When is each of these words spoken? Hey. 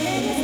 Hey. 0.00 0.39